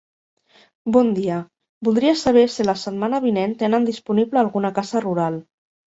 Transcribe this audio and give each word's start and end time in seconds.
Bon 0.95 1.11
dia, 1.17 1.35
voldria 1.89 2.13
saber 2.21 2.45
si 2.53 2.67
la 2.69 2.77
setmana 2.85 3.21
vinent 3.27 3.53
tenen 3.61 3.89
disponible 3.91 4.43
alguna 4.45 4.73
casa 4.81 5.05
rural. 5.07 5.39